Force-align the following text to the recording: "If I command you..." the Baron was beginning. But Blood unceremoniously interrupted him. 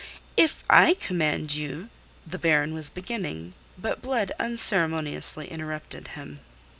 "If 0.35 0.63
I 0.67 0.95
command 0.95 1.53
you..." 1.53 1.89
the 2.25 2.39
Baron 2.39 2.73
was 2.73 2.89
beginning. 2.89 3.53
But 3.77 4.01
Blood 4.01 4.31
unceremoniously 4.39 5.47
interrupted 5.47 6.07
him. 6.17 6.39